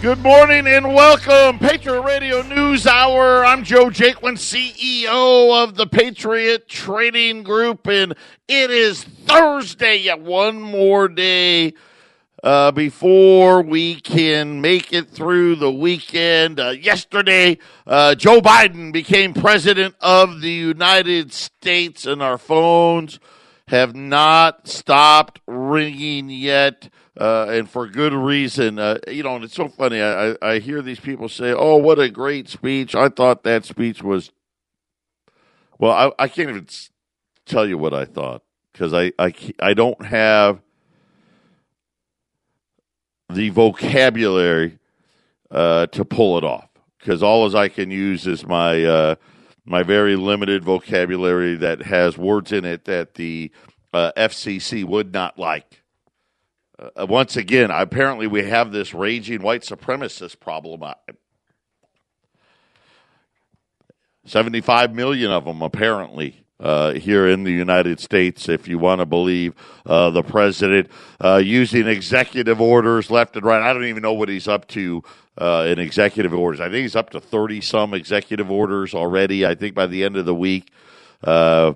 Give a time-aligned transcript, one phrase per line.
[0.00, 3.44] Good morning and welcome, Patriot Radio News Hour.
[3.44, 8.14] I'm Joe Jaquin, CEO of the Patriot Trading Group, and
[8.46, 9.96] it is Thursday.
[9.96, 11.74] Yet one more day
[12.44, 16.60] uh, before we can make it through the weekend.
[16.60, 23.18] Uh, yesterday, uh, Joe Biden became president of the United States, and our phones
[23.66, 26.88] have not stopped ringing yet
[27.18, 28.78] uh, and for good reason.
[28.78, 30.00] Uh, you know, and it's so funny.
[30.00, 34.02] I, I hear these people say, "Oh, what a great speech!" I thought that speech
[34.02, 34.30] was.
[35.78, 36.66] Well, I, I can't even
[37.46, 38.42] tell you what I thought
[38.72, 40.60] because I, I I don't have
[43.28, 44.78] the vocabulary
[45.50, 49.14] uh, to pull it off because all as I can use is my uh,
[49.64, 53.50] my very limited vocabulary that has words in it that the
[53.92, 55.77] uh, FCC would not like
[56.78, 60.82] uh, once again, apparently we have this raging white supremacist problem.
[64.24, 66.44] 75 million of them, apparently.
[66.60, 69.54] Uh, here in the United States, if you want to believe
[69.86, 70.90] uh, the president,
[71.20, 73.62] uh, using executive orders left and right.
[73.62, 75.04] I don't even know what he's up to
[75.40, 76.60] uh, in executive orders.
[76.60, 79.46] I think he's up to 30 some executive orders already.
[79.46, 80.72] I think by the end of the week,
[81.22, 81.74] uh,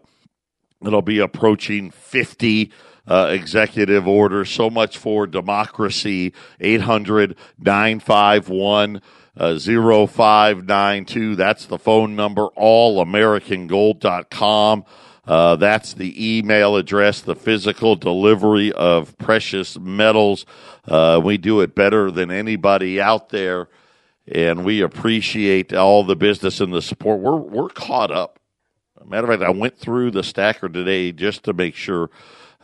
[0.84, 2.72] it'll be approaching 50
[3.06, 4.44] uh, executive order.
[4.44, 6.32] So much for democracy.
[6.60, 9.00] 800 951
[9.36, 11.36] uh, 0592.
[11.36, 12.48] That's the phone number.
[12.56, 14.84] Allamericangold.com.
[15.24, 20.44] Uh, that's the email address, the physical delivery of precious metals.
[20.86, 23.68] Uh, we do it better than anybody out there,
[24.26, 27.20] and we appreciate all the business and the support.
[27.20, 28.40] We're, we're caught up.
[29.04, 32.10] Matter of fact, I went through the stacker today just to make sure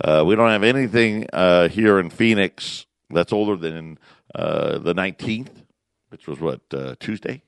[0.00, 3.98] uh, we don't have anything uh, here in Phoenix that's older than
[4.34, 5.64] uh, the 19th,
[6.10, 7.42] which was what, uh, Tuesday?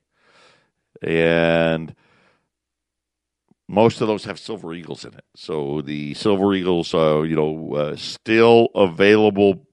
[1.02, 1.94] And
[3.68, 5.24] most of those have Silver Eagles in it.
[5.36, 9.68] So the Silver Eagles are, you know, uh, still available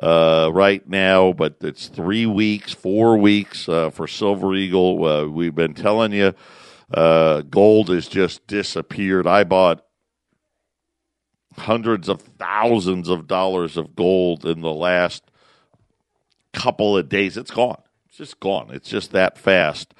[0.00, 5.30] uh, right now, but it's three weeks, four weeks for Silver Eagle.
[5.30, 6.32] we've been telling you
[6.94, 9.26] gold has just disappeared.
[9.26, 9.84] I bought
[11.60, 15.22] hundreds of thousands of dollars of gold in the last
[16.52, 17.36] couple of days.
[17.36, 17.80] It's gone.
[18.08, 18.70] It's just gone.
[18.72, 19.94] It's just that fast.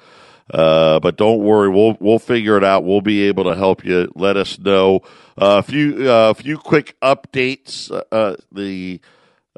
[0.53, 2.83] Uh, but don't worry, we'll we'll figure it out.
[2.83, 4.11] We'll be able to help you.
[4.15, 5.01] Let us know.
[5.41, 7.89] Uh, a uh, few a uh, few quick updates.
[8.11, 8.99] Uh, the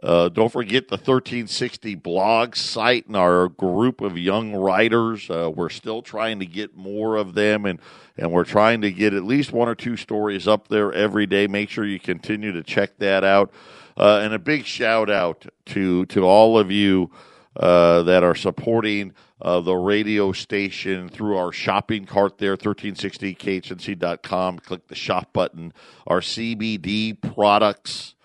[0.03, 5.29] uh, don't forget the 1360 blog site and our group of young writers.
[5.29, 7.79] Uh, we're still trying to get more of them, and,
[8.17, 11.47] and we're trying to get at least one or two stories up there every day.
[11.47, 13.53] Make sure you continue to check that out.
[13.95, 17.09] Uh, and a big shout out to, to all of you
[17.55, 24.59] uh, that are supporting uh, the radio station through our shopping cart there, 1360khnc.com.
[24.59, 25.71] Click the shop button.
[26.07, 28.15] Our CBD products.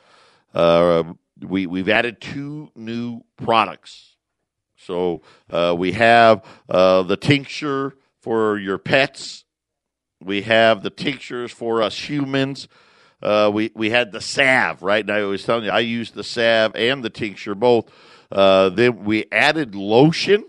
[0.54, 1.12] Uh,
[1.42, 4.16] we we've added two new products.
[4.76, 9.44] So uh, we have uh, the tincture for your pets.
[10.20, 12.68] We have the tinctures for us humans.
[13.22, 15.04] Uh, we we had the salve, right?
[15.04, 17.90] And I was telling you, I used the salve and the tincture both.
[18.30, 20.44] Uh, then we added lotion,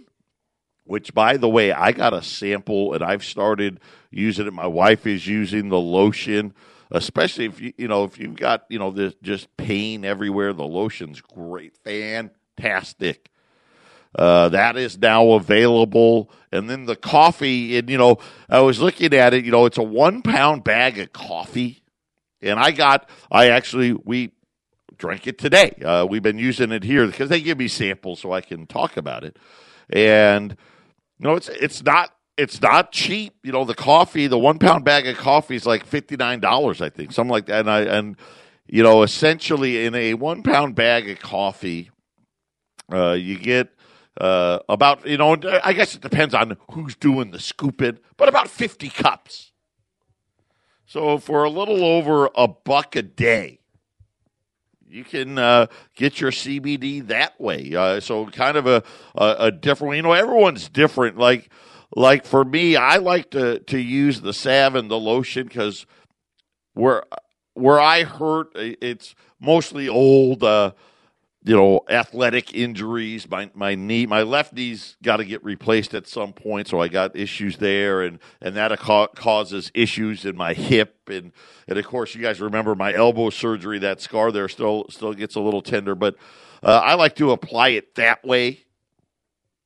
[0.83, 3.79] which, by the way, I got a sample and I've started
[4.11, 4.53] using it.
[4.53, 6.53] My wife is using the lotion
[6.91, 10.53] especially if you you know if you've got you know this just pain everywhere.
[10.53, 13.29] The lotion's great, fantastic.
[14.17, 16.31] Uh, that is now available.
[16.51, 18.17] And then the coffee, and you know,
[18.50, 19.45] I was looking at it.
[19.45, 21.83] You know, it's a one pound bag of coffee,
[22.41, 24.31] and I got, I actually we
[24.97, 25.71] drank it today.
[25.83, 28.97] Uh, we've been using it here because they give me samples so I can talk
[28.97, 29.38] about it.
[29.89, 30.56] And
[31.19, 33.33] you know, it's it's not it's not cheap.
[33.44, 36.81] You know, the coffee, the one pound bag of coffee is like fifty nine dollars,
[36.81, 37.59] I think, something like that.
[37.61, 38.16] And I and
[38.66, 41.91] you know, essentially in a one pound bag of coffee,
[42.91, 43.69] uh, you get
[44.19, 48.50] uh, about you know, I guess it depends on who's doing the scooping, but about
[48.50, 49.51] fifty cups.
[50.86, 53.59] So for a little over a buck a day,
[54.88, 57.75] you can uh, get your CBD that way.
[57.75, 58.81] Uh, so kind of a,
[59.15, 59.97] a, a different.
[59.97, 61.18] You know, everyone's different.
[61.18, 61.50] Like
[61.95, 65.86] like for me, I like to to use the salve and the lotion because
[66.74, 67.03] where
[67.56, 70.71] where I hurt, it's mostly old, uh,
[71.44, 73.30] you know, athletic injuries.
[73.30, 76.89] My my knee, my left knee's got to get replaced at some point, so I
[76.89, 81.31] got issues there, and and that causes issues in my hip, and
[81.68, 83.80] and of course, you guys remember my elbow surgery.
[83.80, 86.15] That scar there still still gets a little tender, but
[86.62, 88.65] uh, I like to apply it that way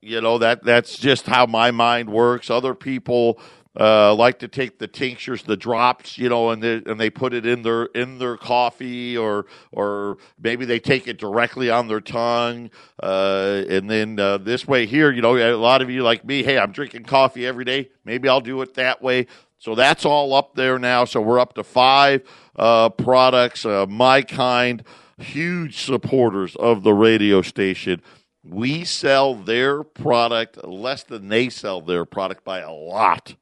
[0.03, 2.49] You know that that's just how my mind works.
[2.49, 3.39] Other people
[3.79, 7.33] uh, like to take the tinctures, the drops, you know, and they, and they put
[7.33, 12.01] it in their in their coffee, or or maybe they take it directly on their
[12.01, 12.69] tongue,
[13.01, 16.43] uh, and then uh, this way here, you know, a lot of you like me,
[16.43, 17.89] hey, I'm drinking coffee every day.
[18.03, 19.27] Maybe I'll do it that way.
[19.57, 21.05] So that's all up there now.
[21.05, 22.23] So we're up to five
[22.57, 23.65] uh, products.
[23.65, 24.83] Uh, my kind,
[25.17, 28.01] huge supporters of the radio station.
[28.43, 33.35] We sell their product less than they sell their product by a lot.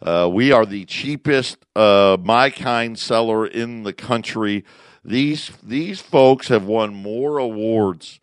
[0.00, 4.64] Uh, we are the cheapest uh, my kind seller in the country.
[5.04, 8.20] These these folks have won more awards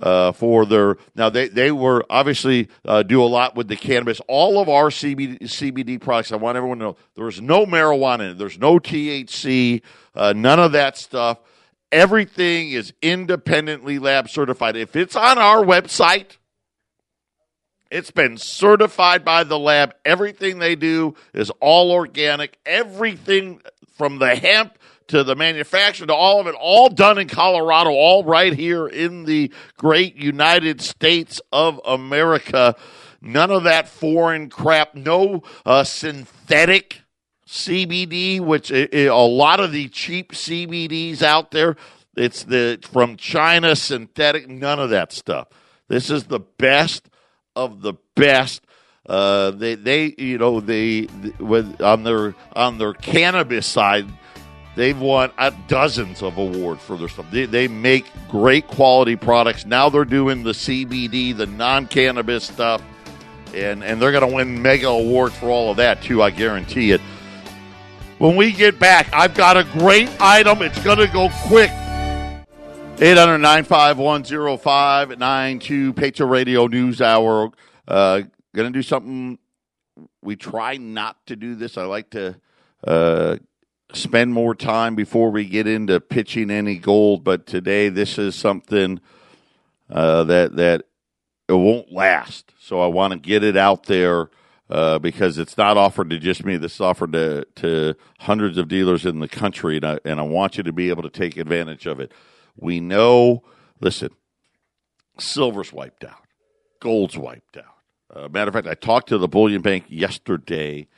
[0.00, 4.20] uh, for their now they they were obviously uh, do a lot with the cannabis.
[4.26, 6.32] All of our CBD, CBD products.
[6.32, 8.38] I want everyone to know there's no marijuana in it.
[8.38, 9.82] There's no THC.
[10.14, 11.38] Uh, none of that stuff.
[11.92, 14.76] Everything is independently lab certified.
[14.76, 16.38] If it's on our website,
[17.90, 19.94] it's been certified by the lab.
[20.02, 22.58] Everything they do is all organic.
[22.64, 23.60] Everything
[23.98, 24.78] from the hemp
[25.08, 29.24] to the manufacture to all of it, all done in Colorado, all right here in
[29.24, 32.74] the great United States of America.
[33.20, 34.94] None of that foreign crap.
[34.94, 37.01] No uh, synthetic
[37.52, 41.76] CBD, which a lot of the cheap CBDs out there,
[42.16, 44.48] it's the from China synthetic.
[44.48, 45.48] None of that stuff.
[45.86, 47.10] This is the best
[47.54, 48.62] of the best.
[49.06, 51.08] Uh, they they you know they
[51.38, 54.06] with on their on their cannabis side.
[54.74, 57.30] They've won uh, dozens of awards for their stuff.
[57.30, 59.66] They, they make great quality products.
[59.66, 62.82] Now they're doing the CBD, the non cannabis stuff,
[63.54, 66.22] and, and they're going to win mega awards for all of that, too.
[66.22, 67.02] I guarantee it.
[68.22, 70.62] When we get back, I've got a great item.
[70.62, 71.72] It's going to go quick.
[73.00, 74.22] 800 951
[75.92, 77.50] Patriot Radio News Hour.
[77.88, 78.22] Uh,
[78.54, 79.40] going to do something.
[80.22, 81.76] We try not to do this.
[81.76, 82.36] I like to
[82.86, 83.38] uh,
[83.92, 89.00] spend more time before we get into pitching any gold, but today this is something
[89.90, 90.84] uh, that that
[91.48, 92.52] it won't last.
[92.60, 94.30] So I want to get it out there
[94.72, 96.56] uh, because it's not offered to just me.
[96.56, 100.22] This is offered to, to hundreds of dealers in the country, and I, and I
[100.22, 102.10] want you to be able to take advantage of it.
[102.56, 103.42] We know,
[103.80, 104.08] listen,
[105.18, 106.24] silver's wiped out,
[106.80, 107.64] gold's wiped out.
[108.14, 110.88] Uh, matter of fact, I talked to the Bullion Bank yesterday.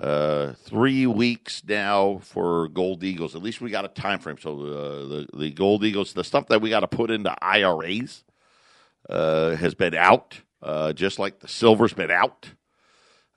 [0.00, 3.36] Uh, three weeks now for gold eagles.
[3.36, 4.38] At least we got a time frame.
[4.40, 8.24] So uh, the the gold eagles, the stuff that we got to put into IRAs,
[9.08, 10.40] uh, has been out.
[10.60, 12.48] Uh, just like the silver's been out.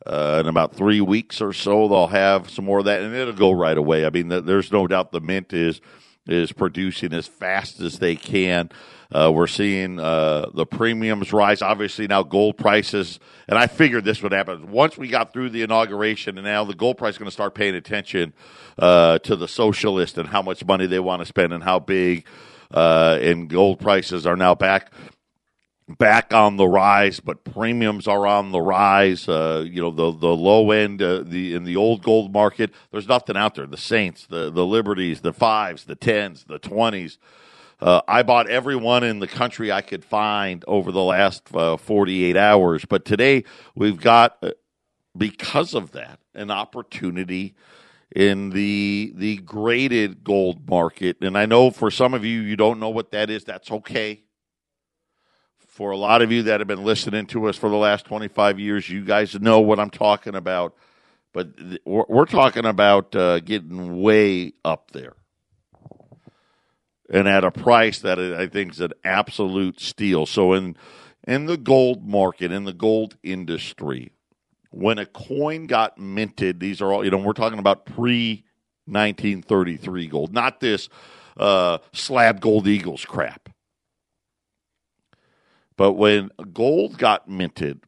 [0.06, 3.34] Uh, in about three weeks or so, they'll have some more of that, and it'll
[3.34, 4.06] go right away.
[4.06, 5.82] I mean, there's no doubt the mint is
[6.28, 8.70] is producing as fast as they can.
[9.10, 11.62] Uh, we're seeing uh, the premiums rise.
[11.62, 14.70] Obviously, now gold prices, and I figured this would happen.
[14.70, 17.56] Once we got through the inauguration, and now the gold price is going to start
[17.56, 18.34] paying attention
[18.78, 22.26] uh, to the socialist and how much money they want to spend and how big.
[22.70, 24.92] Uh, and gold prices are now back
[25.88, 29.28] back on the rise, but premiums are on the rise.
[29.28, 33.07] Uh, you know, the the low end, uh, the in the old gold market, there's
[33.07, 33.66] nothing out there.
[33.66, 37.18] The Saints, the the Liberties, the fives, the tens, the twenties.
[37.80, 41.78] Uh, I bought every one in the country I could find over the last uh,
[41.78, 43.44] 48 hours, but today
[43.75, 44.53] we've got, uh,
[45.15, 47.53] because of that, an opportunity
[48.15, 51.17] in the the graded gold market.
[51.22, 53.44] And I know for some of you, you don't know what that is.
[53.44, 54.24] That's okay
[55.77, 58.60] for a lot of you that have been listening to us for the last 25
[58.60, 60.75] years, you guys know what I'm talking about.
[61.34, 61.50] But
[61.86, 65.13] we're, talking about uh, getting way up there
[67.12, 70.25] and at a price that I think is an absolute steal.
[70.25, 70.75] So in
[71.27, 74.13] in the gold market, in the gold industry,
[74.72, 77.19] when a coin got minted, these are all you know.
[77.19, 78.46] We're talking about pre
[78.86, 80.89] 1933 gold, not this
[81.38, 83.47] uh, slab gold eagles crap.
[85.77, 87.81] But when gold got minted,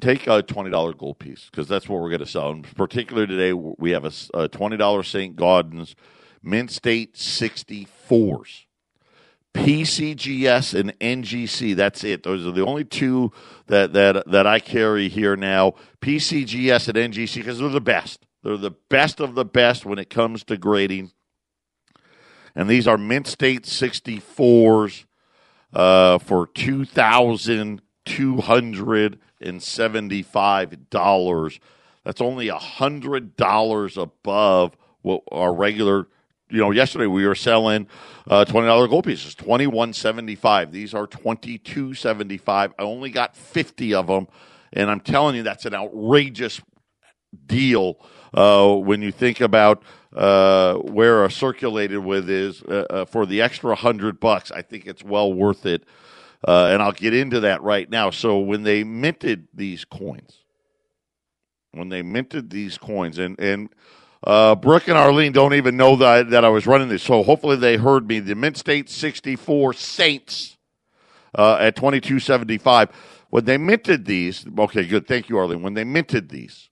[0.00, 2.50] take a $20 gold piece because that's what we're going to sell.
[2.50, 5.36] And particularly today, we have a, a $20 St.
[5.36, 5.94] Gaudens
[6.42, 8.64] Mint State 64s.
[9.54, 11.76] PCGS and NGC.
[11.76, 12.22] That's it.
[12.22, 13.32] Those are the only two
[13.66, 15.74] that that that I carry here now.
[16.00, 18.24] PCGS and NGC because they're the best.
[18.42, 21.12] They're the best of the best when it comes to grading.
[22.54, 25.04] And these are Mint State 64s
[25.72, 31.60] uh, for two thousand two hundred and seventy-five dollars.
[32.04, 36.08] That's only a hundred dollars above what our regular
[36.52, 37.88] you know, yesterday we were selling
[38.28, 40.70] uh, twenty dollar gold pieces, twenty one seventy five.
[40.70, 42.74] These are twenty two seventy five.
[42.78, 44.28] I only got fifty of them,
[44.72, 46.60] and I'm telling you that's an outrageous
[47.46, 47.96] deal
[48.34, 49.82] uh, when you think about
[50.14, 54.50] uh, where a circulated with is uh, uh, for the extra hundred bucks.
[54.50, 55.84] I think it's well worth it,
[56.46, 58.10] uh, and I'll get into that right now.
[58.10, 60.44] So when they minted these coins,
[61.72, 63.70] when they minted these coins, and and
[64.24, 67.56] uh, Brooke and Arlene don't even know that that I was running this, so hopefully
[67.56, 68.20] they heard me.
[68.20, 70.58] The Mint State sixty four Saints
[71.34, 72.90] uh, at twenty two seventy five.
[73.30, 75.06] When they minted these, okay, good.
[75.08, 75.62] Thank you, Arlene.
[75.62, 76.68] When they minted these,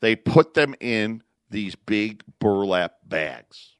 [0.00, 3.74] they put them in these big burlap bags.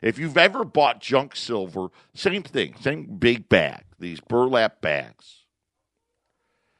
[0.00, 5.44] If you've ever bought junk silver, same thing, same big bag, these burlap bags.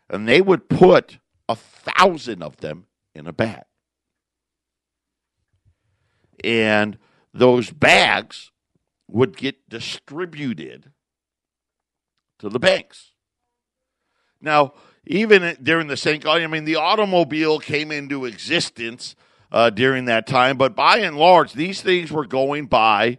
[0.09, 3.65] And they would put a thousand of them in a bag.
[6.45, 6.99] And
[7.35, 8.53] those bags
[9.09, 10.93] would get distributed
[12.38, 13.12] to the banks.
[14.41, 14.75] Now,
[15.07, 16.25] even during the St.
[16.27, 19.17] I mean, the automobile came into existence
[19.50, 20.57] uh, during that time.
[20.57, 23.19] But by and large, these things were going by,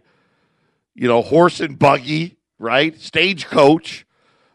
[0.94, 2.98] you know, horse and buggy, right?
[2.98, 4.06] Stagecoach,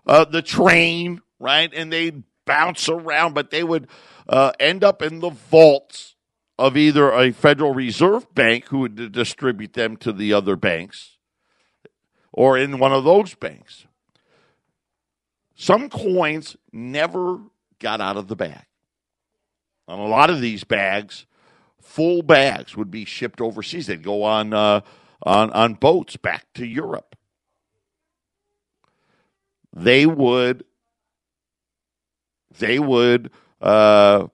[0.05, 1.71] uh, the train, right?
[1.73, 3.87] And they'd bounce around, but they would
[4.27, 6.15] uh, end up in the vaults
[6.57, 11.17] of either a Federal Reserve Bank who would distribute them to the other banks
[12.31, 13.85] or in one of those banks.
[15.55, 17.39] Some coins never
[17.79, 18.65] got out of the bag.
[19.87, 21.25] On a lot of these bags,
[21.85, 23.87] full bags would be shipped overseas.
[23.87, 24.81] They'd go on uh,
[25.23, 27.15] on on boats back to Europe.
[29.73, 30.65] They would
[32.57, 34.27] they would uh,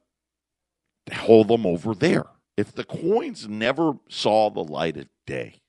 [1.14, 2.26] hold them over there.
[2.58, 5.62] If the coins never saw the light of day,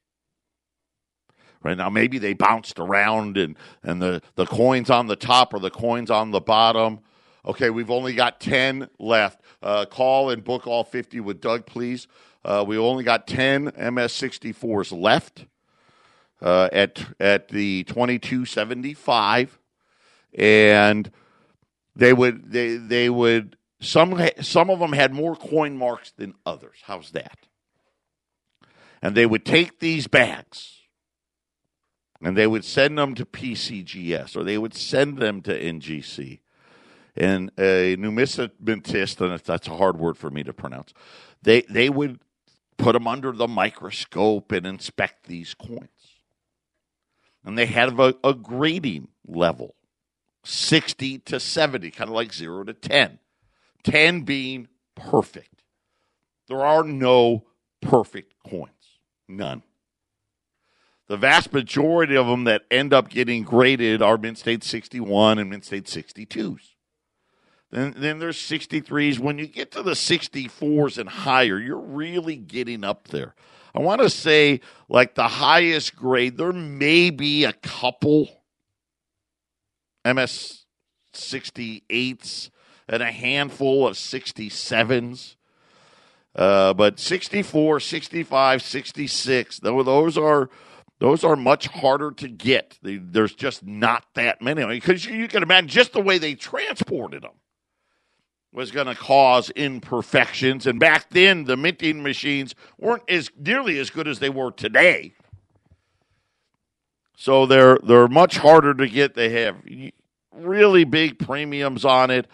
[1.63, 5.61] right now maybe they bounced around and and the the coins on the top or
[5.61, 7.01] the coins on the bottom
[7.45, 9.41] Okay, we've only got 10 left.
[9.61, 12.07] Uh, call and book all 50 with Doug, please.
[12.45, 15.47] Uh, we only got 10 MS64s left
[16.41, 19.59] uh, at, at the 2275.
[20.35, 21.11] And
[21.97, 26.79] they would, they, they would, some, some of them had more coin marks than others.
[26.85, 27.39] How's that?
[29.03, 30.79] And they would take these bags
[32.23, 36.39] and they would send them to PCGS or they would send them to NGC
[37.17, 40.93] and a numismatist, and that's a hard word for me to pronounce,
[41.43, 42.21] they, they would
[42.79, 45.89] put them under the microscope and inspect these coins.
[47.45, 49.75] And they had a, a grading level
[50.45, 53.19] 60 to 70, kind of like 0 to 10.
[53.85, 55.63] 10 being perfect.
[56.49, 57.45] There are no
[57.81, 59.63] perfect coins, none.
[61.09, 65.51] The vast majority of them that end up getting graded are Mint State 61 and
[65.51, 66.72] Mint State 62s.
[67.73, 69.19] Then, then there's 63s.
[69.19, 73.35] When you get to the 64s and higher, you're really getting up there.
[73.75, 74.61] I want to say,
[74.91, 78.29] like the highest grade, there may be a couple
[80.05, 80.67] MS
[81.15, 82.51] 68s
[82.89, 85.37] and a handful of 67s.
[86.37, 90.51] Uh, but 64, 65, 66, those are
[90.99, 92.79] those are much harder to get.
[92.83, 97.33] There's just not that many because you can imagine just the way they transported them
[98.53, 100.67] was going to cause imperfections.
[100.67, 105.15] And back then, the minting machines weren't as nearly as good as they were today.
[107.17, 109.15] So they're they're much harder to get.
[109.15, 109.57] They have
[110.35, 112.27] really big premiums on it.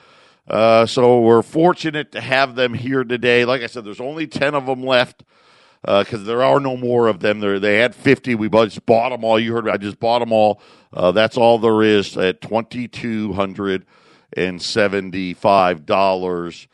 [0.48, 3.44] Uh, so we're fortunate to have them here today.
[3.44, 5.24] Like I said, there's only ten of them left
[5.82, 7.40] because uh, there are no more of them.
[7.40, 8.34] There, they had 50.
[8.34, 9.38] We just bought them all.
[9.38, 9.70] You heard me.
[9.70, 10.60] I just bought them all.
[10.92, 13.86] Uh, that's all there is at 2,200
[14.36, 16.68] and seventy-five dollars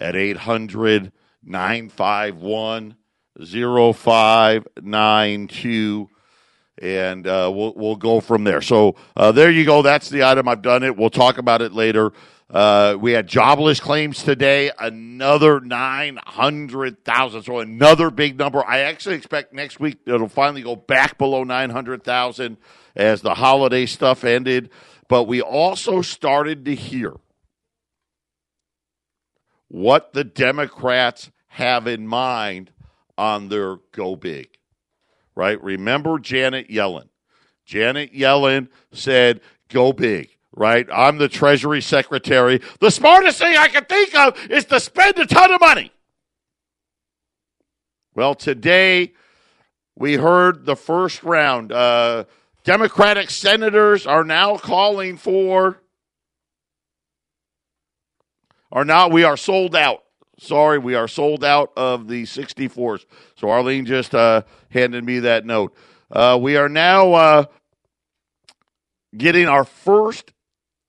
[0.00, 1.12] at 800
[1.42, 2.94] 951
[3.38, 6.08] 0592
[6.82, 8.62] and uh, we'll we'll go from there.
[8.62, 9.82] So uh, there you go.
[9.82, 10.48] That's the item.
[10.48, 10.96] I've done it.
[10.96, 12.12] We'll talk about it later.
[12.48, 17.42] Uh, we had jobless claims today, another nine hundred thousand.
[17.42, 18.64] So another big number.
[18.66, 22.56] I actually expect next week it'll finally go back below nine hundred thousand
[22.96, 24.70] as the holiday stuff ended.
[25.10, 27.14] But we also started to hear
[29.66, 32.70] what the Democrats have in mind
[33.18, 34.56] on their go big.
[35.34, 35.60] Right?
[35.60, 37.08] Remember Janet Yellen.
[37.64, 40.86] Janet Yellen said, go big right?
[40.92, 42.60] I'm the Treasury Secretary.
[42.80, 45.92] The smartest thing I can think of is to spend a ton of money.
[48.14, 49.12] Well, today
[49.96, 51.72] we heard the first round.
[51.72, 52.24] Uh,
[52.70, 55.82] Democratic senators are now calling for,
[58.70, 60.04] are now, we are sold out.
[60.38, 63.06] Sorry, we are sold out of the 64s.
[63.34, 65.74] So Arlene just uh, handed me that note.
[66.12, 67.44] Uh, we are now uh,
[69.16, 70.32] getting our first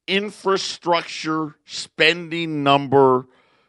[0.06, 3.26] infrastructure spending number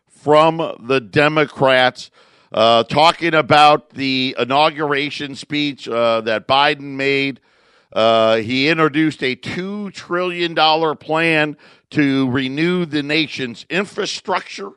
[0.06, 2.10] from the Democrats.
[2.52, 7.40] Uh, talking about the inauguration speech uh, that Biden made.
[7.92, 10.54] Uh, he introduced a $2 trillion
[10.96, 11.56] plan
[11.90, 14.70] to renew the nation's infrastructure.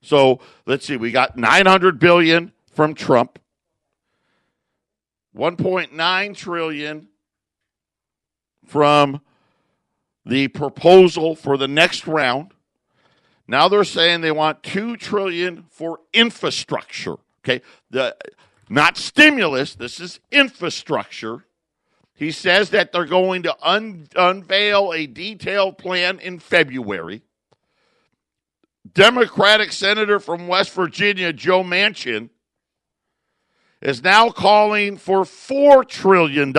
[0.00, 3.38] So let's see, we got 900 billion from Trump,
[5.36, 7.08] 1.9 trillion
[8.66, 9.20] from
[10.24, 12.52] the proposal for the next round.
[13.48, 17.16] Now they're saying they want 2 trillion for infrastructure.
[17.42, 17.62] Okay?
[17.90, 18.16] The
[18.68, 21.44] not stimulus, this is infrastructure.
[22.14, 27.22] He says that they're going to un- unveil a detailed plan in February.
[28.92, 32.30] Democratic Senator from West Virginia, Joe Manchin,
[33.80, 36.56] is now calling for $4 trillion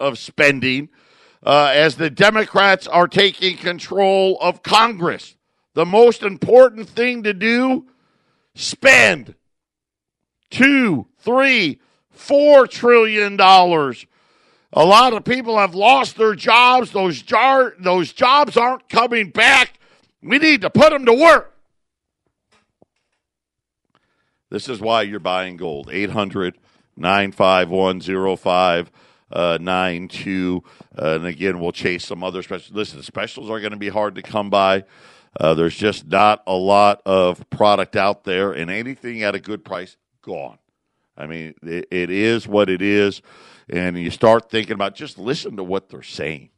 [0.00, 0.88] of spending
[1.44, 5.36] uh, as the Democrats are taking control of Congress.
[5.74, 7.86] The most important thing to do
[8.54, 9.34] spend
[10.50, 14.06] two, three, four trillion dollars.
[14.72, 16.92] A lot of people have lost their jobs.
[16.92, 19.78] Those jar, those jobs aren't coming back.
[20.22, 21.52] We need to put them to work.
[24.50, 25.88] This is why you're buying gold.
[25.90, 26.58] 800
[26.96, 30.64] 951 0592.
[30.98, 32.74] Uh, and again, we'll chase some other specials.
[32.74, 34.84] Listen, specials are going to be hard to come by.
[35.38, 39.62] Uh, there's just not a lot of product out there, and anything at a good
[39.64, 40.58] price, gone.
[41.16, 43.22] I mean, it, it is what it is.
[43.68, 46.50] And you start thinking about just listen to what they're saying.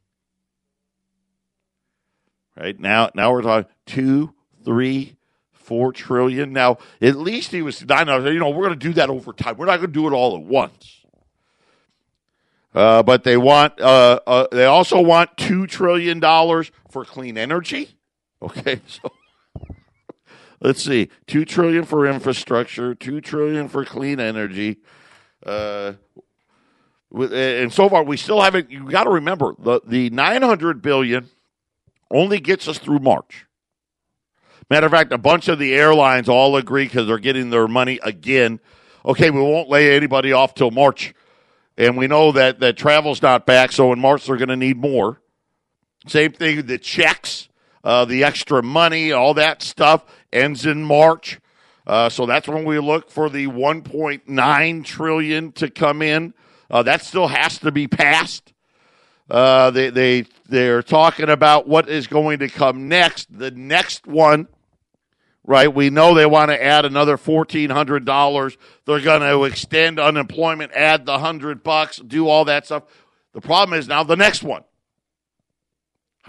[2.55, 4.33] Right now, now we're talking two,
[4.65, 5.15] three,
[5.53, 6.51] four trillion.
[6.51, 8.07] Now, at least he was nine.
[8.07, 9.55] You know, we're going to do that over time.
[9.57, 10.99] We're not going to do it all at once.
[12.73, 13.79] Uh, but they want.
[13.79, 17.95] Uh, uh, they also want two trillion dollars for clean energy.
[18.41, 19.11] Okay, so
[20.61, 24.77] let's see, two trillion for infrastructure, two trillion for clean energy.
[25.45, 25.93] Uh,
[27.11, 28.69] and so far, we still haven't.
[28.69, 31.29] You got to remember the the nine hundred billion
[32.11, 33.45] only gets us through March.
[34.69, 37.99] Matter of fact, a bunch of the airlines all agree because they're getting their money
[38.03, 38.59] again.
[39.03, 41.15] Okay, we won't lay anybody off till March,
[41.77, 43.71] and we know that that travel's not back.
[43.71, 45.19] So in March, they're going to need more.
[46.05, 46.67] Same thing.
[46.67, 47.49] The checks,
[47.83, 51.39] uh, the extra money, all that stuff ends in March.
[51.85, 56.33] Uh, so that's when we look for the 1.9 trillion to come in.
[56.69, 58.53] Uh, that still has to be passed.
[59.29, 63.27] Uh, they they they're talking about what is going to come next.
[63.35, 64.47] The next one,
[65.43, 65.71] right?
[65.71, 68.57] We know they want to add another fourteen hundred dollars.
[68.85, 72.83] They're going to extend unemployment, add the hundred bucks, do all that stuff.
[73.33, 74.63] The problem is now the next one.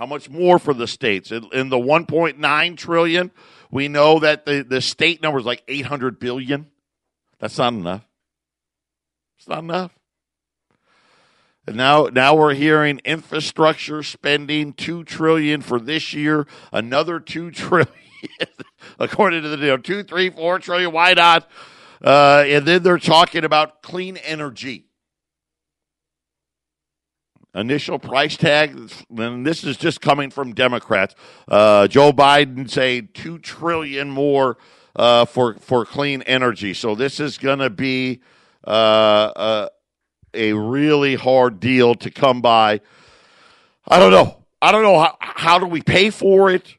[0.00, 1.30] How much more for the states?
[1.30, 3.30] In, in the one point nine trillion,
[3.70, 6.68] we know that the, the state number is like eight hundred billion.
[7.38, 8.06] That's not enough.
[9.36, 9.92] It's not enough.
[11.66, 17.86] And now, now we're hearing infrastructure spending two trillion for this year, another two trillion,
[18.98, 20.92] according to the deal, two, three, four trillion.
[20.92, 21.46] Why not?
[22.02, 24.86] Uh, and then they're talking about clean energy.
[27.54, 28.78] Initial price tag,
[29.16, 31.16] and this is just coming from Democrats.
[31.48, 34.56] Uh, Joe Biden saying two trillion more
[34.94, 36.74] uh, for for clean energy.
[36.74, 38.20] So this is going to be
[38.64, 39.68] uh, uh
[40.32, 42.80] a really hard deal to come by.
[43.86, 44.44] I don't know.
[44.62, 46.76] I don't know how, how do we pay for it?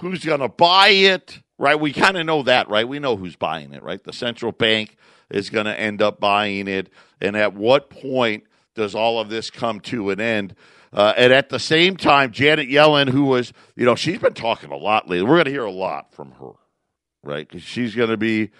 [0.00, 1.40] Who's going to buy it?
[1.58, 1.78] Right?
[1.78, 2.88] We kind of know that, right?
[2.88, 4.02] We know who's buying it, right?
[4.02, 4.96] The central bank
[5.30, 6.90] is going to end up buying it.
[7.20, 8.44] And at what point
[8.78, 10.54] does all of this come to an end?
[10.92, 14.70] Uh, and at the same time, Janet Yellen, who was, you know, she's been talking
[14.70, 15.22] a lot lately.
[15.22, 16.52] We're going to hear a lot from her,
[17.22, 17.46] right?
[17.46, 18.50] Because she's going to be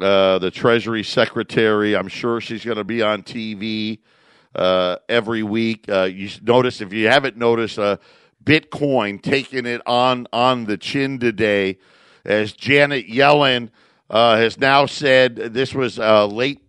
[0.00, 1.96] uh, the Treasury Secretary.
[1.96, 3.98] I'm sure she's going to be on TV
[4.54, 5.88] uh, every week.
[5.88, 7.96] Uh, you notice if you haven't noticed, uh,
[8.44, 11.78] Bitcoin taking it on on the chin today,
[12.24, 13.70] as Janet Yellen
[14.10, 15.36] uh, has now said.
[15.36, 16.60] This was late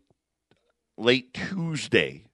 [0.97, 2.24] late Tuesday.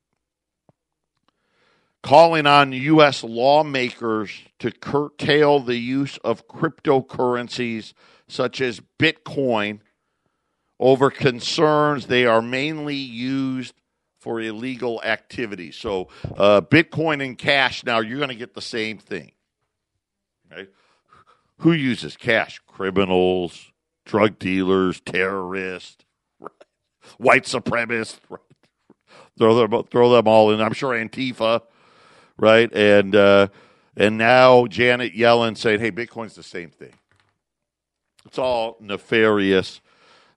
[2.03, 3.23] Calling on U.S.
[3.23, 7.93] lawmakers to curtail the use of cryptocurrencies
[8.27, 9.79] such as Bitcoin
[10.79, 13.75] over concerns they are mainly used
[14.19, 15.71] for illegal activity.
[15.71, 19.31] So, uh, Bitcoin and cash, now you're going to get the same thing.
[21.61, 22.59] Who uses cash?
[22.65, 23.71] Criminals,
[24.05, 26.03] drug dealers, terrorists,
[26.39, 26.51] right?
[27.17, 28.19] white supremacists.
[28.29, 28.39] Right?
[29.37, 30.61] Throw them, throw them all in.
[30.61, 31.61] I'm sure Antifa,
[32.41, 32.69] right?
[32.73, 33.47] And uh,
[33.95, 36.93] and now Janet Yellen saying, "Hey, Bitcoin's the same thing."
[38.25, 39.79] It's all nefarious.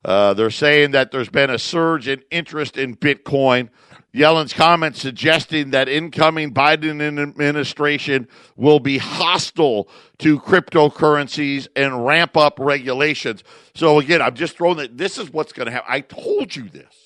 [0.04, 3.70] Uh, they're saying that there's been a surge in interest in Bitcoin.
[4.14, 9.88] Yellen's comments suggesting that incoming Biden administration will be hostile
[10.18, 13.42] to cryptocurrencies and ramp up regulations.
[13.74, 14.96] So again, I'm just throwing that.
[14.96, 15.88] This is what's going to happen.
[15.90, 17.03] I told you this.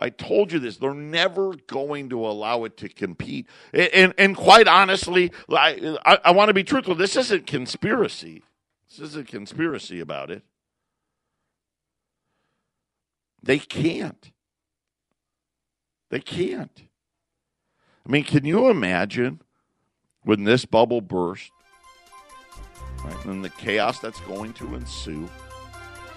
[0.00, 0.78] I told you this.
[0.78, 3.46] They're never going to allow it to compete.
[3.72, 6.94] And, and, and quite honestly, I, I, I want to be truthful.
[6.94, 8.42] This isn't conspiracy.
[8.88, 10.42] This isn't conspiracy about it.
[13.42, 14.32] They can't.
[16.10, 16.82] They can't.
[18.06, 19.42] I mean, can you imagine
[20.22, 21.50] when this bubble burst
[23.04, 25.28] right, and the chaos that's going to ensue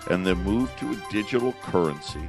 [0.10, 2.22] and the move to a digital currency?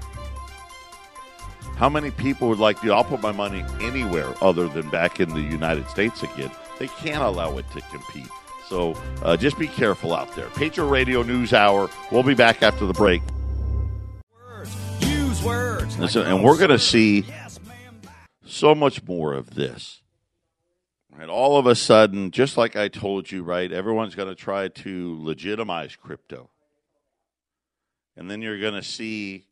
[1.76, 2.92] How many people would like, to?
[2.92, 6.50] I'll put my money anywhere other than back in the United States again?
[6.78, 8.28] They can't allow it to compete.
[8.68, 10.48] So uh, just be careful out there.
[10.50, 11.90] Patriot Radio News Hour.
[12.10, 13.22] We'll be back after the break.
[15.00, 15.98] Use words.
[15.98, 17.26] Listen, and we're going to see
[18.46, 20.00] so much more of this.
[21.18, 24.68] And all of a sudden, just like I told you, right, everyone's going to try
[24.68, 26.50] to legitimize crypto.
[28.16, 29.44] And then you're going to see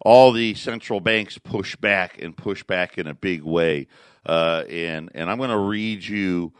[0.00, 3.86] all the central banks push back and push back in a big way.
[4.24, 6.52] Uh, and and I'm going to read you.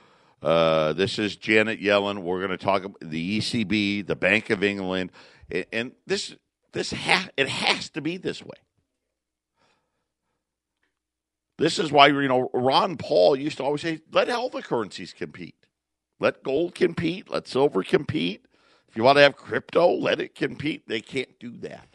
[0.42, 2.20] Uh, this is Janet Yellen.
[2.22, 5.12] We're going to talk about the ECB, the Bank of England,
[5.50, 6.34] and, and this
[6.72, 8.56] this ha- it has to be this way.
[11.58, 15.12] This is why you know Ron Paul used to always say, "Let all the currencies
[15.12, 15.56] compete.
[16.18, 17.30] Let gold compete.
[17.30, 18.46] Let silver compete.
[18.88, 21.90] If you want to have crypto, let it compete." They can't do that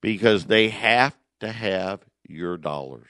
[0.00, 3.08] because they have to have your dollars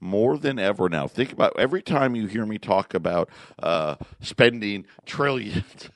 [0.00, 1.06] more than ever now.
[1.08, 3.30] Think about every time you hear me talk about
[3.62, 5.88] uh, spending trillions,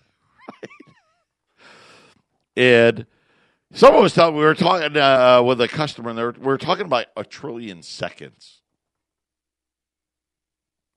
[0.62, 0.70] right?
[2.56, 3.06] And
[3.72, 7.06] someone was telling we were talking uh, with a customer, and we were talking about
[7.16, 8.57] a trillion seconds.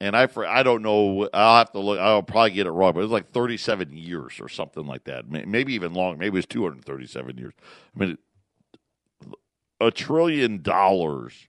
[0.01, 1.29] And I, for, I don't know.
[1.31, 1.99] I'll have to look.
[1.99, 5.29] I'll probably get it wrong, but it was like 37 years or something like that.
[5.29, 6.17] Maybe even long.
[6.17, 7.53] Maybe it was 237 years.
[7.95, 8.17] I mean,
[9.79, 11.47] a trillion dollars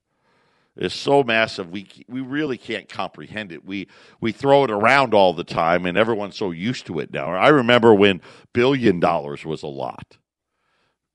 [0.77, 3.65] is so massive we we really can't comprehend it.
[3.65, 3.89] We
[4.21, 7.29] we throw it around all the time, and everyone's so used to it now.
[7.29, 8.21] I remember when
[8.53, 10.19] billion dollars was a lot,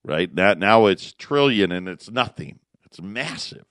[0.04, 0.34] right?
[0.34, 2.58] Now now it's trillion, and it's nothing.
[2.84, 3.66] It's massive.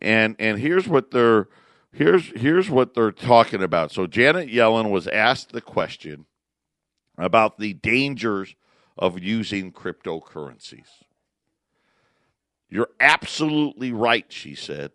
[0.00, 1.48] And and here's what they're
[1.92, 3.92] here's here's what they're talking about.
[3.92, 6.26] So Janet Yellen was asked the question
[7.18, 8.54] about the dangers
[8.96, 10.88] of using cryptocurrencies.
[12.68, 14.92] You're absolutely right, she said,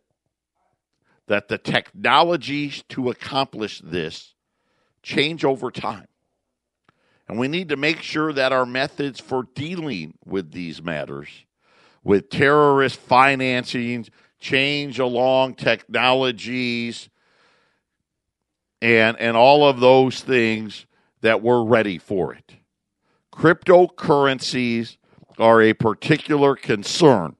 [1.27, 4.33] that the technologies to accomplish this
[5.03, 6.07] change over time.
[7.27, 11.27] And we need to make sure that our methods for dealing with these matters,
[12.03, 14.07] with terrorist financing,
[14.45, 17.10] change along technologies,
[18.81, 20.86] and, and all of those things
[21.21, 22.55] that we're ready for it.
[23.34, 24.97] Cryptocurrencies
[25.38, 27.36] are a particular concern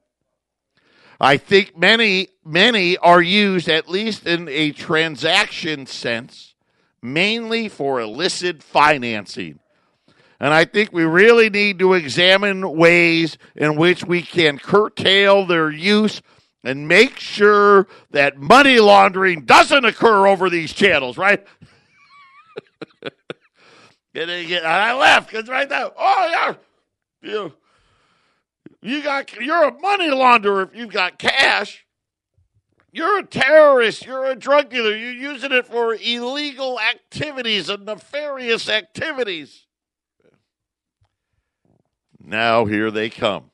[1.20, 6.56] I think many, many are used, at least in a transaction sense,
[7.02, 9.60] mainly for illicit financing.
[10.40, 15.72] And I think we really need to examine ways in which we can curtail their
[15.72, 16.22] use
[16.66, 21.46] and make sure that money laundering doesn't occur over these channels, right?
[24.16, 26.56] and I left because right now, oh yeah,
[27.22, 27.54] you
[28.82, 31.86] you got you're a money launderer if you've got cash.
[32.92, 34.06] You're a terrorist.
[34.06, 34.96] You're a drug dealer.
[34.96, 39.68] You're using it for illegal activities and nefarious activities.
[42.24, 43.52] Now here they come.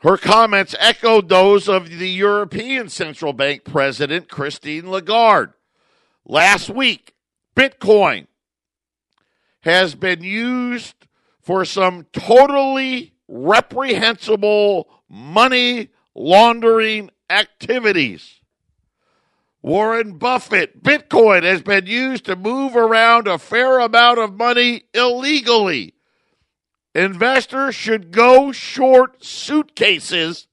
[0.00, 5.54] Her comments echoed those of the European Central Bank President Christine Lagarde.
[6.24, 7.14] Last week,
[7.56, 8.28] Bitcoin
[9.62, 10.94] has been used
[11.40, 18.40] for some totally reprehensible money laundering activities.
[19.62, 25.94] Warren Buffett, Bitcoin has been used to move around a fair amount of money illegally.
[26.98, 30.48] Investors should go short suitcases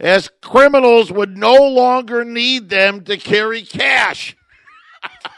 [0.00, 4.36] as criminals would no longer need them to carry cash.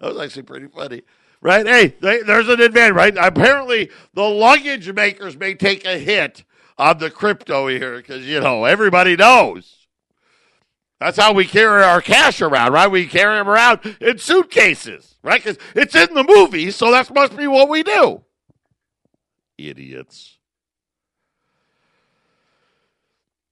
[0.00, 1.02] was actually pretty funny.
[1.42, 1.66] Right?
[1.66, 3.14] Hey, they, there's an advantage, right?
[3.18, 6.42] Apparently, the luggage makers may take a hit
[6.78, 9.85] on the crypto here because, you know, everybody knows.
[11.00, 12.90] That's how we carry our cash around, right?
[12.90, 15.42] We carry them around in suitcases, right?
[15.42, 18.22] Because it's in the movie, so that must be what we do.
[19.58, 20.38] Idiots.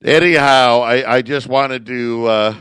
[0.03, 2.55] Anyhow, I, I just wanted to uh,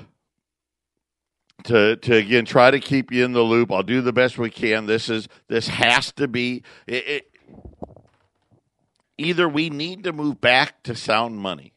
[1.66, 3.72] to to again try to keep you in the loop.
[3.72, 4.86] I'll do the best we can.
[4.86, 7.32] This is this has to be it, it,
[9.18, 11.73] either we need to move back to sound money,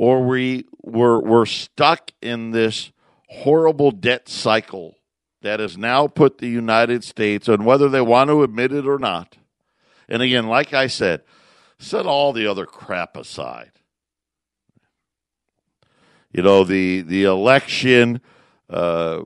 [0.00, 2.90] or we were, we're stuck in this
[3.28, 4.96] horrible debt cycle
[5.42, 8.98] that has now put the United States, and whether they want to admit it or
[8.98, 9.36] not.
[10.08, 11.20] And again, like I said,
[11.78, 13.72] set all the other crap aside.
[16.32, 18.22] You know, the the election,
[18.70, 19.24] uh,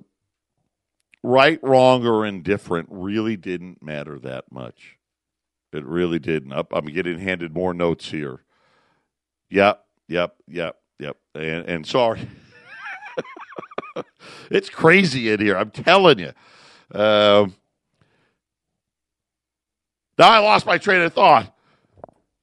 [1.22, 4.98] right, wrong, or indifferent, really didn't matter that much.
[5.72, 6.52] It really didn't.
[6.52, 8.40] I'm getting handed more notes here.
[9.50, 11.16] Yep, yep, yep, yep.
[11.34, 12.28] And, and sorry.
[14.50, 15.56] it's crazy in here.
[15.56, 16.32] I'm telling you.
[16.92, 17.54] Um,
[20.18, 21.54] now I lost my train of thought.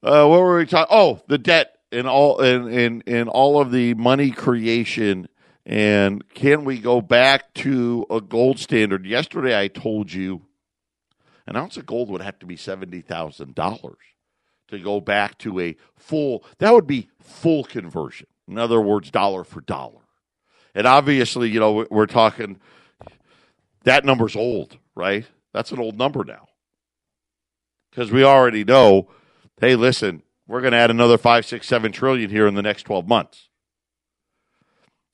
[0.03, 0.95] Uh, what were we talking?
[0.95, 5.27] Oh, the debt and all and in in all of the money creation.
[5.63, 9.05] And can we go back to a gold standard?
[9.05, 10.41] Yesterday, I told you
[11.45, 13.97] an ounce of gold would have to be seventy thousand dollars
[14.71, 16.43] to go back to a full.
[16.57, 18.27] That would be full conversion.
[18.47, 20.01] In other words, dollar for dollar.
[20.73, 22.59] And obviously, you know, we're talking
[23.83, 25.25] that number's old, right?
[25.53, 26.47] That's an old number now.
[27.89, 29.09] Because we already know
[29.59, 32.83] hey, listen, we're going to add another five, six, seven trillion here in the next
[32.83, 33.47] 12 months.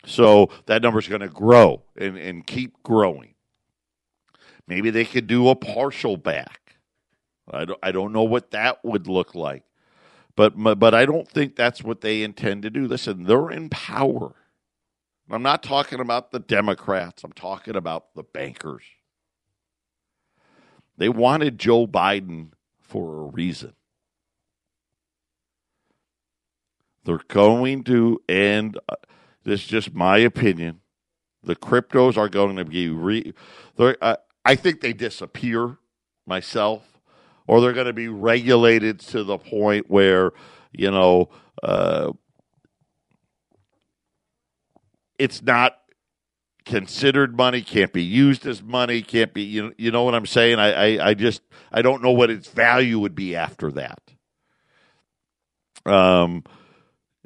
[0.05, 3.35] So that number is going to grow and, and keep growing.
[4.67, 6.66] Maybe they could do a partial back.
[7.51, 9.63] I don't, I don't know what that would look like.
[10.35, 12.87] But, but I don't think that's what they intend to do.
[12.87, 14.35] Listen, they're in power.
[15.29, 18.83] I'm not talking about the Democrats, I'm talking about the bankers.
[20.97, 22.49] They wanted Joe Biden
[22.81, 23.73] for a reason.
[27.03, 28.79] They're going to end.
[28.89, 28.95] Uh,
[29.43, 30.81] this is just my opinion.
[31.43, 33.33] The cryptos are going to be re.
[33.77, 35.77] Uh, I think they disappear
[36.25, 36.96] myself,
[37.47, 40.31] or they're going to be regulated to the point where
[40.71, 41.29] you know
[41.63, 42.11] uh,
[45.17, 45.77] it's not
[46.65, 50.25] considered money, can't be used as money, can't be you know, you know what I'm
[50.25, 50.59] saying?
[50.59, 54.01] I, I, I just I don't know what its value would be after that.
[55.85, 56.43] Um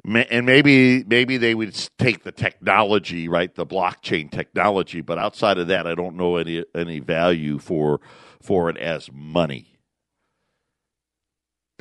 [0.04, 5.68] and maybe maybe they would take the technology, right, the blockchain technology, but outside of
[5.68, 8.00] that, I don't know any any value for
[8.40, 9.71] for it as money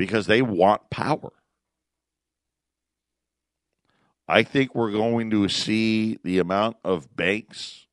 [0.01, 1.31] because they want power.
[4.27, 7.85] I think we're going to see the amount of banks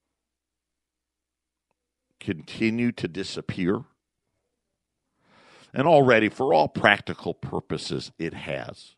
[2.19, 3.83] continue to disappear.
[5.75, 8.95] And already, for all practical purposes, it has.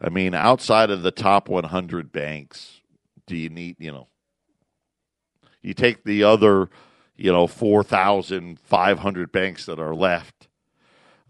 [0.00, 2.80] I mean, outside of the top 100 banks,
[3.26, 4.08] do you need, you know,
[5.60, 6.70] you take the other,
[7.14, 10.48] you know, 4,500 banks that are left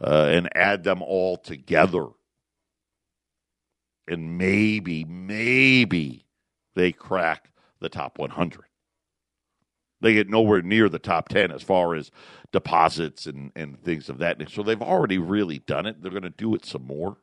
[0.01, 2.07] uh, and add them all together.
[4.07, 6.27] And maybe, maybe
[6.75, 8.65] they crack the top 100.
[10.01, 12.11] They get nowhere near the top 10 as far as
[12.53, 14.51] deposits and, and things of that nature.
[14.51, 16.03] So they've already really done it.
[16.03, 17.17] They're going to do it some more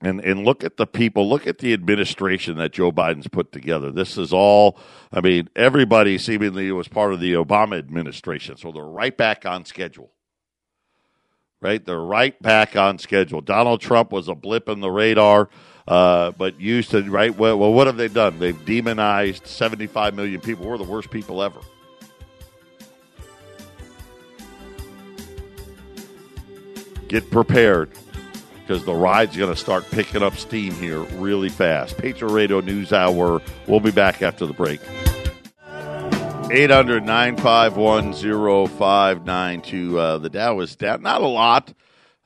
[0.00, 3.90] and and look at the people, look at the administration that Joe Biden's put together.
[3.90, 4.78] This is all,
[5.12, 9.64] I mean, everybody seemingly was part of the Obama administration, so they're right back on
[9.64, 10.12] schedule.
[11.62, 13.40] Right, they're right back on schedule.
[13.40, 15.48] Donald Trump was a blip in the radar,
[15.88, 17.36] uh, but used to right.
[17.36, 18.38] Well, well, what have they done?
[18.38, 20.66] They've demonized 75 million people.
[20.66, 21.60] We're the worst people ever.
[27.08, 27.90] Get prepared
[28.60, 31.96] because the ride's going to start picking up steam here really fast.
[31.96, 33.40] Patriot Radio News Hour.
[33.66, 34.80] We'll be back after the break.
[36.48, 38.12] 800 951
[38.68, 39.98] 0592.
[39.98, 41.02] Uh, the Dow is down.
[41.02, 41.74] Not a lot.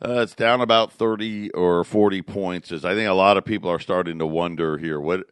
[0.04, 2.70] Uh, it's down about 30 or 40 points.
[2.70, 5.26] As I think a lot of people are starting to wonder here, what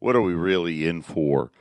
[0.00, 1.52] what are we really in for?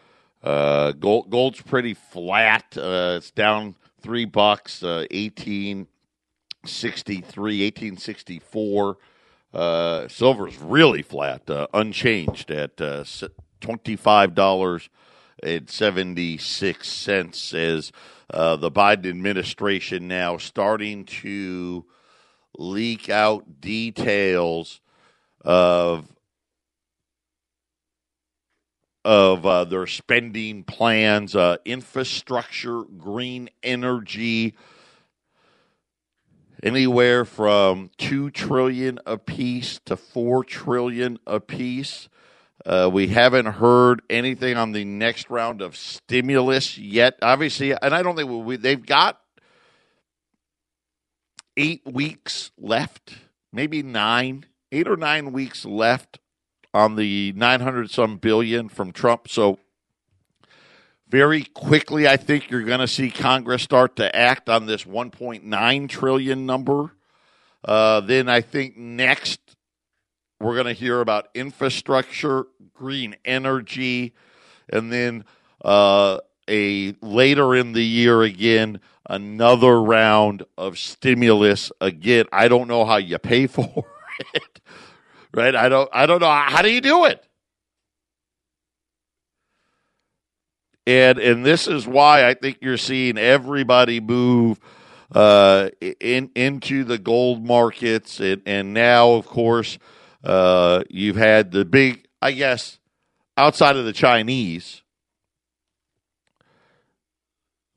[0.43, 2.75] Uh, gold, gold's pretty flat.
[2.75, 8.97] Uh, it's down three bucks, uh, 1863, 1864.
[9.53, 13.03] Uh, silver's really flat, uh, unchanged at uh,
[15.43, 17.91] $25.76 as
[18.29, 21.85] uh, the Biden administration now starting to
[22.57, 24.81] leak out details
[25.41, 26.07] of
[29.03, 34.53] of uh, their spending plans, uh, infrastructure, green energy,
[36.61, 42.09] anywhere from two trillion a piece to four trillion a piece.
[42.65, 47.17] Uh, we haven't heard anything on the next round of stimulus yet.
[47.21, 49.19] Obviously, and I don't think we, they've got
[51.57, 53.15] eight weeks left,
[53.51, 56.19] maybe nine, eight or nine weeks left
[56.73, 59.27] on the 900 some billion from Trump.
[59.27, 59.59] So,
[61.09, 65.89] very quickly, I think you're going to see Congress start to act on this 1.9
[65.89, 66.91] trillion number.
[67.65, 69.39] Uh, then I think next
[70.41, 74.13] we're going to hear about infrastructure, green energy,
[74.69, 75.25] and then
[75.63, 81.71] uh, a later in the year again another round of stimulus.
[81.81, 83.85] Again, I don't know how you pay for
[84.33, 84.61] it
[85.33, 85.55] right?
[85.55, 87.23] I don't I don't know how do you do it?
[90.87, 94.59] And and this is why I think you're seeing everybody move
[95.13, 99.77] uh, in into the gold markets, and and now of course
[100.23, 102.79] uh, you've had the big, I guess,
[103.37, 104.81] outside of the Chinese,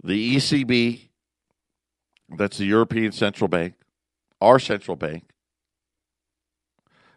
[0.03, 1.09] the ECB,
[2.37, 3.75] that's the European Central Bank,
[4.41, 5.25] our central bank,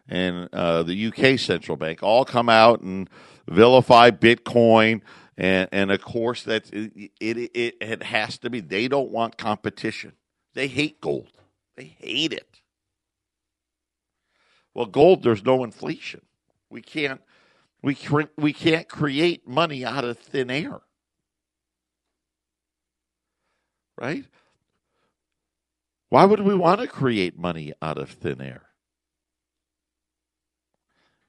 [0.08, 3.10] and uh, the UK central bank all come out and
[3.46, 5.02] vilify Bitcoin.
[5.36, 8.60] And, and of course, that's it, it, it, it has to be.
[8.60, 10.12] They don't want competition.
[10.54, 11.30] They hate gold.
[11.76, 12.57] They hate it.
[14.78, 16.20] Well, gold, there's no inflation.
[16.70, 17.20] We can't
[17.82, 20.78] we cre- we can't create money out of thin air.
[24.00, 24.24] Right?
[26.10, 28.66] Why would we want to create money out of thin air?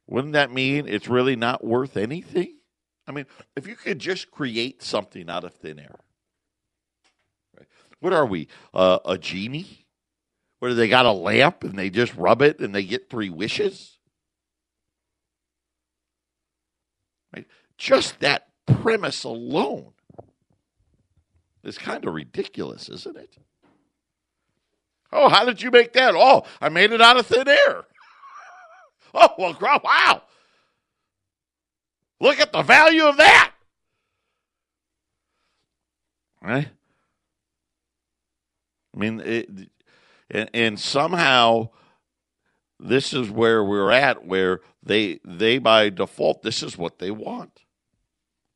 [0.05, 2.59] Wouldn't that mean it's really not worth anything?
[3.07, 5.95] I mean, if you could just create something out of thin air.
[7.57, 7.67] Right?
[7.99, 8.47] What are we?
[8.75, 9.87] Uh, a genie?
[10.59, 13.97] Where they got a lamp and they just rub it and they get three wishes?
[17.33, 17.45] Right?
[17.77, 19.93] Just that premise alone
[21.63, 23.37] is kind of ridiculous, isn't it?
[25.11, 26.13] Oh, how did you make that?
[26.15, 27.85] Oh, I made it out of thin air.
[29.11, 30.21] Oh, well, wow.
[32.21, 33.53] Look at the value of that.
[36.43, 36.67] Right?
[38.93, 39.49] I mean, it,
[40.29, 41.69] and, and somehow
[42.79, 47.61] this is where we're at, where they they by default this is what they want.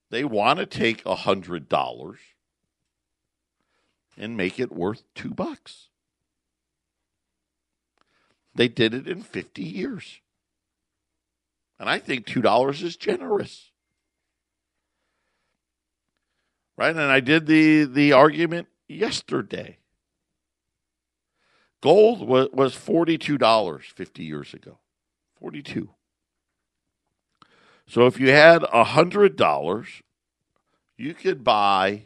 [0.09, 2.19] They want to take a hundred dollars
[4.17, 5.89] and make it worth two bucks.
[8.55, 10.21] They did it in fifty years.
[11.83, 13.71] And I think $2 is generous.
[16.77, 16.91] Right?
[16.91, 19.79] And I did the, the argument yesterday.
[21.83, 24.79] Gold was, was $42 50 years ago.
[25.41, 25.89] 42
[27.85, 30.01] So if you had $100,
[30.95, 32.03] you could buy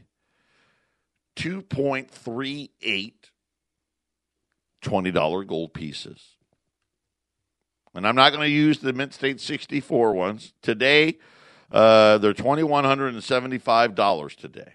[1.36, 3.13] 2.38
[4.84, 6.38] $20 gold pieces
[7.94, 10.54] and I'm not going to use the Mint State 64 ones.
[10.63, 11.20] Today,
[11.72, 14.74] uh, they're $2,175 today.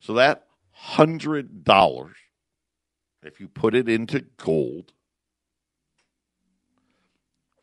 [0.00, 0.48] So that
[0.94, 2.14] $100,
[3.22, 4.92] if you put it into gold,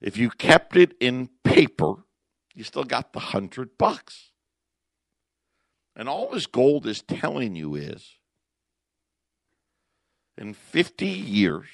[0.00, 1.94] If you kept it in paper,
[2.54, 4.30] you still got the 100 bucks.
[5.96, 8.18] And all this gold is telling you is
[10.36, 11.66] in 50 years,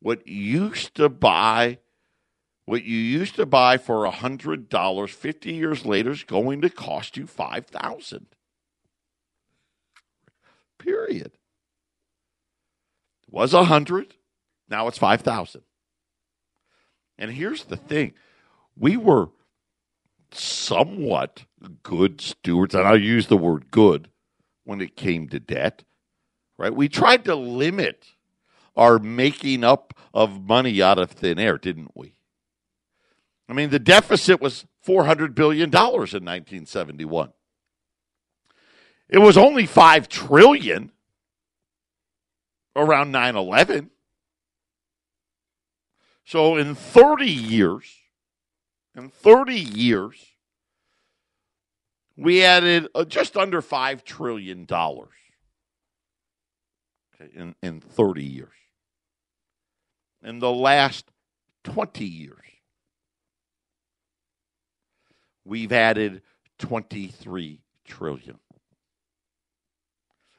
[0.00, 1.78] what used to buy
[2.72, 7.26] what you used to buy for $100 50 years later is going to cost you
[7.26, 8.26] 5000
[10.78, 11.38] period it
[13.30, 14.14] was 100
[14.68, 15.62] now it's 5000
[17.18, 18.14] and here's the thing
[18.76, 19.28] we were
[20.34, 21.44] somewhat
[21.82, 24.08] good stewards, and I'll use the word good
[24.64, 25.84] when it came to debt,
[26.58, 26.74] right?
[26.74, 28.06] We tried to limit
[28.76, 32.14] our making up of money out of thin air, didn't we?
[33.48, 37.32] I mean, the deficit was $400 billion in 1971.
[39.08, 40.90] It was only 5 trillion
[42.74, 43.90] around 9/11.
[46.24, 47.84] So in 30 years,
[48.96, 50.16] in 30 years,
[52.16, 54.66] we added uh, just under $5 trillion
[57.34, 58.48] in, in 30 years.
[60.22, 61.06] In the last
[61.64, 62.38] 20 years,
[65.44, 66.22] we've added
[66.58, 68.38] 23 trillion.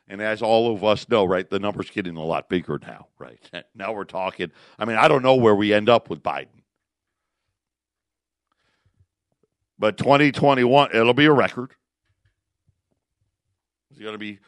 [0.08, 3.40] And as all of us know, right, the number's getting a lot bigger now, right?
[3.76, 6.48] Now we're talking, I mean, I don't know where we end up with Biden.
[9.80, 11.72] But 2021, it'll be a record.
[13.90, 14.40] It's going to be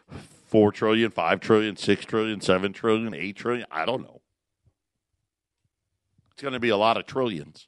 [0.47, 3.65] 4 trillion, 5 trillion, 6 trillion, 7 trillion, 8 trillion.
[3.71, 4.21] I don't know.
[6.31, 7.67] It's going to be a lot of trillions.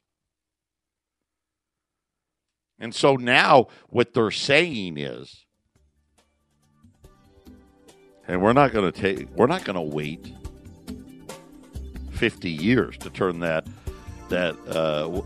[2.80, 5.44] And so now what they're saying is,
[8.26, 10.32] and we're not going to take, we're not going to wait
[12.12, 13.66] 50 years to turn that
[14.28, 15.22] that uh,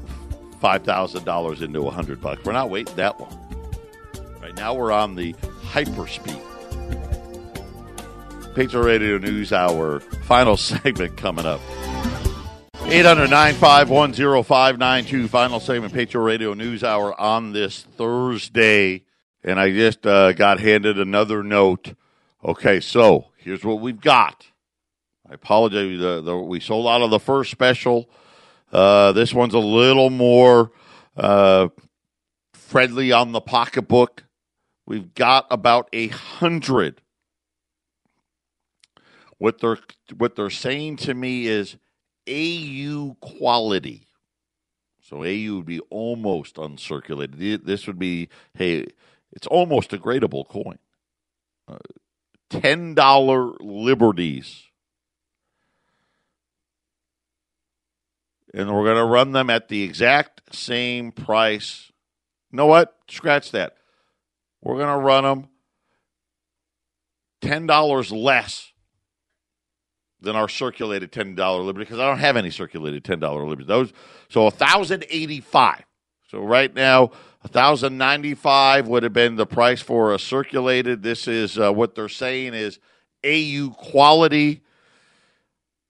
[0.61, 2.45] five thousand dollars into a hundred bucks.
[2.45, 3.39] We're not waiting that long.
[4.41, 5.33] Right now, we're on the
[5.73, 6.41] hyperspeed.
[8.55, 11.61] Patriot Radio News Hour final segment coming up.
[12.93, 13.31] 800
[15.27, 19.05] Final segment, Patriot Radio News Hour on this Thursday.
[19.43, 21.95] And I just uh, got handed another note.
[22.45, 24.47] Okay, so here's what we've got.
[25.27, 25.99] I apologize.
[25.99, 28.11] The, the, we sold out of the first special.
[28.71, 30.71] Uh, this one's a little more
[31.17, 31.69] uh,
[32.53, 34.25] friendly on the pocketbook.
[34.85, 37.01] We've got about a hundred.
[39.39, 39.79] What they're
[40.19, 41.79] what they're saying to me is
[42.33, 44.07] AU quality.
[45.01, 47.65] So AU would be almost uncirculated.
[47.65, 48.87] This would be, hey,
[49.33, 50.79] it's almost a gradable coin.
[51.69, 51.79] Uh,
[52.51, 54.65] $10 liberties.
[58.55, 61.91] And we're going to run them at the exact same price.
[62.51, 62.97] You know what?
[63.09, 63.77] Scratch that.
[64.63, 65.49] We're going to run them
[67.43, 68.72] $10 less
[70.23, 73.67] than our circulated ten dollar liberty because I don't have any circulated ten dollar liberty.
[73.67, 73.93] Those
[74.29, 75.85] so thousand eighty five.
[76.29, 77.11] So right now,
[77.49, 81.03] thousand ninety five would have been the price for a circulated.
[81.03, 82.79] This is uh, what they're saying is
[83.25, 84.63] AU quality.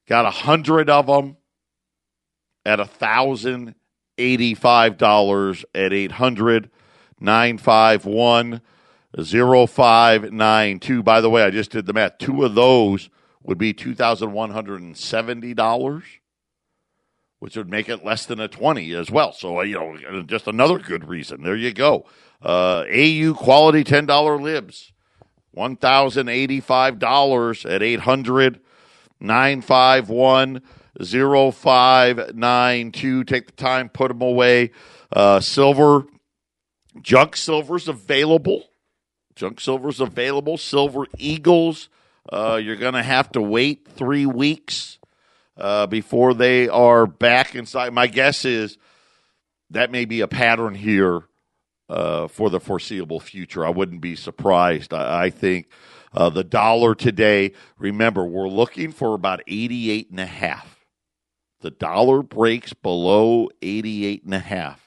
[0.09, 1.37] Got a hundred of them
[2.65, 3.75] at a thousand
[4.19, 6.71] eighty five dollars at eight hundred
[7.21, 8.61] nine five one
[9.21, 11.03] zero five nine two.
[11.03, 12.19] By the way, I just did the math.
[12.19, 13.11] Two of those
[13.45, 16.03] would be $2,170,
[17.39, 19.33] which would make it less than a 20 as well.
[19.33, 21.43] So, uh, you know, just another good reason.
[21.43, 22.07] There you go.
[22.41, 24.93] Uh, AU quality $10 libs,
[25.57, 28.61] $1,085 at 800
[29.21, 30.63] 951
[31.01, 33.25] 0592.
[33.25, 34.73] Take the time, put them away.
[35.11, 36.05] Uh, silver,
[37.01, 38.69] junk silver's available.
[39.35, 40.59] Junk silver's available.
[40.59, 41.89] Silver Eagles
[42.31, 44.99] uh, you're going to have to wait three weeks
[45.57, 47.93] uh, before they are back inside.
[47.93, 48.79] My guess is
[49.71, 51.25] that may be a pattern here
[51.89, 53.67] uh, for the foreseeable future.
[53.67, 54.95] I wouldn't be surprised.
[54.95, 55.69] I, I think
[56.15, 60.87] uh, the dollar today, remember, we're looking for about 88 and a half.
[61.61, 64.81] The dollar breaks below 88 and a half.